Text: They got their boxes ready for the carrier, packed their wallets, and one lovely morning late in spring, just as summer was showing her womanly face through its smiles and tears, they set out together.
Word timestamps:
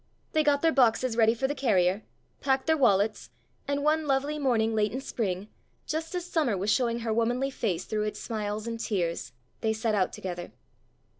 They 0.31 0.43
got 0.43 0.63
their 0.63 0.71
boxes 0.71 1.15
ready 1.15 1.35
for 1.35 1.47
the 1.47 1.53
carrier, 1.53 2.01
packed 2.39 2.65
their 2.65 2.75
wallets, 2.75 3.29
and 3.67 3.83
one 3.83 4.07
lovely 4.07 4.39
morning 4.39 4.73
late 4.73 4.91
in 4.91 4.99
spring, 4.99 5.47
just 5.85 6.15
as 6.15 6.25
summer 6.25 6.57
was 6.57 6.71
showing 6.71 7.01
her 7.01 7.13
womanly 7.13 7.51
face 7.51 7.85
through 7.85 8.05
its 8.05 8.19
smiles 8.19 8.65
and 8.65 8.79
tears, 8.79 9.31
they 9.59 9.73
set 9.73 9.93
out 9.93 10.11
together. 10.11 10.53